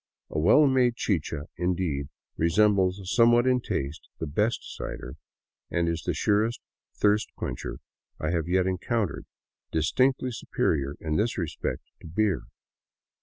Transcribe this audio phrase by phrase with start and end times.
[0.31, 5.13] A well made chicha, indeed, resembles somewhat in taste the best cider,
[5.69, 6.59] and is the surest
[6.95, 7.77] thirst quencher
[8.19, 9.27] I have yet encountered,
[9.71, 12.45] distinctly superior in this respect to beer.